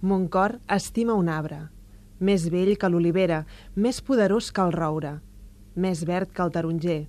Mon 0.00 0.28
cor 0.28 0.58
estima 0.68 1.12
un 1.12 1.28
arbre, 1.28 1.66
més 2.20 2.46
vell 2.52 2.76
que 2.80 2.88
l'olivera, 2.88 3.44
més 3.76 4.00
poderós 4.00 4.48
que 4.52 4.64
el 4.64 4.72
roure, 4.72 5.18
més 5.76 6.06
verd 6.08 6.32
que 6.32 6.42
el 6.44 6.52
taronger. 6.54 7.02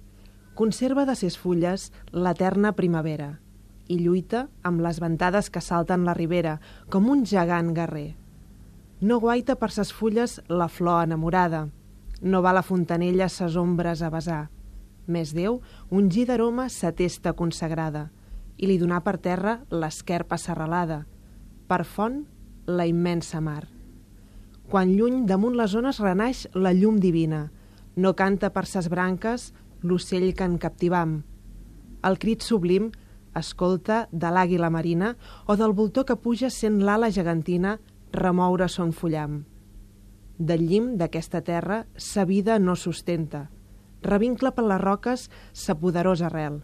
Conserva 0.59 1.05
de 1.07 1.15
ses 1.15 1.37
fulles 1.39 1.91
l'eterna 2.11 2.73
primavera 2.75 3.37
i 3.91 3.97
lluita 3.99 4.45
amb 4.67 4.81
les 4.83 4.99
ventades 5.03 5.49
que 5.51 5.61
salten 5.63 6.05
la 6.07 6.15
ribera, 6.15 6.59
com 6.89 7.09
un 7.11 7.25
gegant 7.27 7.73
guerrer. 7.75 8.15
No 9.01 9.19
guaita 9.19 9.57
per 9.59 9.71
ses 9.73 9.91
fulles 9.91 10.39
la 10.47 10.67
flor 10.69 11.03
enamorada, 11.07 11.65
no 12.21 12.41
va 12.45 12.53
la 12.53 12.63
fontanella 12.63 13.27
ses 13.29 13.57
ombres 13.57 14.01
a 14.01 14.11
besar. 14.13 14.43
Més 15.07 15.33
Déu, 15.35 15.59
un 15.89 16.11
gir 16.13 16.27
d'aroma 16.29 16.69
sa 16.69 16.91
testa 16.95 17.33
consagrada, 17.33 18.09
i 18.57 18.69
li 18.69 18.77
donà 18.77 19.01
per 19.01 19.17
terra 19.17 19.57
l'esquerpa 19.71 20.37
serralada, 20.37 21.01
per 21.67 21.83
font 21.83 22.21
la 22.65 22.87
immensa 22.87 23.41
mar. 23.41 23.67
Quan 24.71 24.93
lluny 24.95 25.25
damunt 25.27 25.57
les 25.59 25.71
zones 25.73 25.99
renaix 25.99 26.45
la 26.53 26.71
llum 26.73 26.99
divina, 27.03 27.49
no 27.95 28.13
canta 28.15 28.51
per 28.55 28.65
ses 28.65 28.87
branques 28.89 29.51
l'ocell 29.83 30.31
que 30.33 30.47
en 30.47 30.57
captivam. 30.57 31.21
El 32.07 32.17
crit 32.17 32.41
sublim 32.41 32.91
escolta 33.35 34.07
de 34.11 34.31
l'àguila 34.31 34.69
marina 34.71 35.15
o 35.47 35.57
del 35.59 35.73
voltor 35.75 36.05
que 36.05 36.15
puja 36.15 36.49
sent 36.49 36.81
l'ala 36.83 37.11
gegantina 37.11 37.79
remoure 38.13 38.67
son 38.69 38.91
fullam. 38.91 39.43
Del 40.37 40.65
llim 40.67 40.95
d'aquesta 40.97 41.41
terra 41.45 41.85
sa 41.97 42.25
vida 42.25 42.57
no 42.59 42.75
sustenta. 42.75 43.49
Revincla 44.01 44.51
per 44.55 44.65
les 44.65 44.81
roques 44.81 45.27
sa 45.53 45.75
poderosa 45.77 46.27
arrel. 46.31 46.61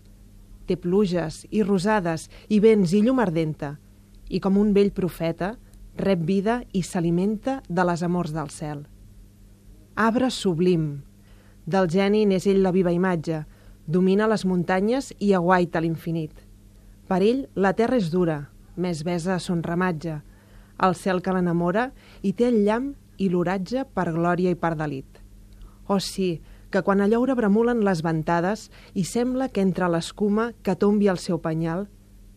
Té 0.66 0.76
pluges 0.76 1.45
i 1.52 1.62
rosades 1.64 2.28
i 2.50 2.59
vents 2.59 2.94
i 2.94 3.04
llum 3.04 3.20
ardenta 3.20 3.78
i 4.30 4.42
com 4.44 4.58
un 4.58 4.73
vell 4.76 4.92
profeta 4.92 5.56
rep 5.98 6.24
vida 6.26 6.62
i 6.74 6.84
s'alimenta 6.84 7.62
de 7.68 7.84
les 7.90 8.04
amors 8.04 8.34
del 8.36 8.50
cel. 8.54 8.86
Arbre 9.95 10.30
sublim. 10.31 11.02
Del 11.66 11.90
geni 11.90 12.26
n'és 12.26 12.48
ell 12.48 12.62
la 12.64 12.72
viva 12.72 12.94
imatge, 12.94 13.44
domina 13.88 14.28
les 14.28 14.45
muntanyes 14.45 15.14
i 15.20 15.34
aguaita 15.34 15.81
l'infinit. 15.81 16.34
Per 17.08 17.22
ell 17.23 17.45
la 17.56 17.73
terra 17.73 17.98
és 17.98 18.12
dura, 18.12 18.50
més 18.75 19.03
besa 19.03 19.40
son 19.40 19.64
ramatge, 19.64 20.20
el 20.84 20.95
cel 20.95 21.23
que 21.25 21.34
l'enamora 21.34 21.90
i 22.22 22.34
té 22.38 22.52
el 22.52 22.62
llamp 22.68 22.94
i 23.18 23.30
l'oratge 23.34 23.88
per 23.95 24.12
glòria 24.14 24.53
i 24.53 24.59
per 24.59 24.75
delit. 24.78 25.08
Oh 25.88 26.00
sí, 26.03 26.42
que 26.70 26.84
quan 26.84 27.02
a 27.02 27.08
lloure 27.08 27.36
bremulen 27.36 27.84
les 27.88 28.03
ventades 28.03 28.68
i 28.94 29.06
sembla 29.08 29.48
que 29.50 29.64
entre 29.64 29.88
l'escuma 29.90 30.52
que 30.62 30.75
tombi 30.75 31.08
el 31.08 31.18
seu 31.18 31.40
penyal, 31.42 31.88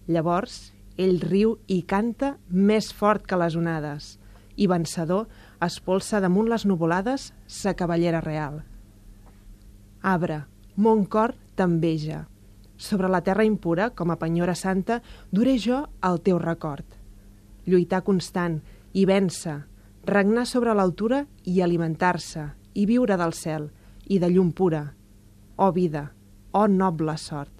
llavors 0.06 0.70
ell 1.00 1.20
riu 1.24 1.56
i 1.66 1.80
canta 1.88 2.34
més 2.50 2.90
fort 2.92 3.24
que 3.26 3.38
les 3.40 3.56
onades 3.56 4.16
i 4.60 4.66
vencedor 4.68 5.28
espolsa 5.64 6.20
damunt 6.20 6.50
les 6.52 6.66
nuvolades 6.68 7.30
sa 7.46 7.72
cavallera 7.74 8.20
real. 8.20 8.60
Arbre, 10.02 10.42
mon 10.76 11.04
cor 11.04 11.34
t'enveja, 11.56 12.26
sobre 12.76 13.08
la 13.08 13.20
terra 13.20 13.44
impura, 13.44 13.90
com 13.96 14.10
a 14.10 14.16
penyora 14.16 14.54
santa, 14.56 15.00
duré 15.30 15.58
jo 15.60 15.82
el 16.04 16.20
teu 16.24 16.38
record. 16.40 16.86
Lluitar 17.68 18.00
constant 18.04 18.60
i 18.96 19.04
vèncer, 19.04 19.58
regnar 20.08 20.46
sobre 20.48 20.72
l'altura 20.74 21.26
i 21.44 21.60
alimentar-se, 21.60 22.46
i 22.74 22.86
viure 22.88 23.16
del 23.20 23.36
cel, 23.36 23.68
i 24.08 24.18
de 24.18 24.30
llum 24.32 24.52
pura. 24.56 24.86
Oh 25.56 25.72
vida, 25.72 26.10
oh 26.52 26.66
noble 26.68 27.16
sort. 27.20 27.52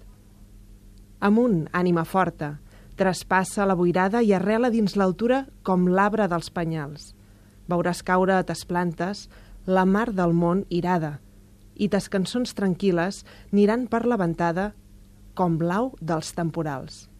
Amunt, 1.21 1.67
ànima 1.77 2.03
forta, 2.05 2.55
traspassa 2.97 3.65
la 3.65 3.75
boirada 3.75 4.21
i 4.21 4.33
arrela 4.33 4.71
dins 4.73 4.95
l'altura 4.95 5.45
com 5.63 5.87
l'arbre 5.87 6.27
dels 6.31 6.49
penyals. 6.49 7.11
Veuràs 7.69 8.03
caure 8.03 8.35
a 8.37 8.43
tes 8.47 8.65
plantes 8.65 9.27
la 9.65 9.85
mar 9.85 10.09
del 10.13 10.33
món 10.33 10.65
irada, 10.69 11.19
i 11.75 11.87
tes 11.89 12.09
cançons 12.09 12.55
tranquil·les 12.57 13.23
aniran 13.51 13.87
per 13.87 14.05
la 14.05 14.17
ventada 14.17 14.71
com 15.35 15.57
blau 15.57 15.93
dels 16.01 16.33
temporals. 16.37 17.10